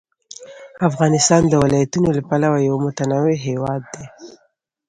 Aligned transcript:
افغانستان 0.89 1.41
د 1.47 1.53
ولایتونو 1.63 2.07
له 2.17 2.21
پلوه 2.29 2.57
یو 2.67 2.75
متنوع 2.85 3.33
هېواد 3.47 3.81
دی. 3.93 4.05